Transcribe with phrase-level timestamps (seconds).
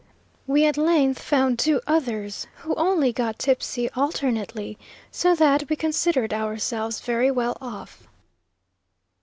[0.47, 4.79] We at length found two others, who only got tipsy alternately,
[5.11, 8.07] so that we considered ourselves very well off.